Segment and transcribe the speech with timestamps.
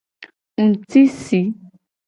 [0.67, 1.41] Ngtisi.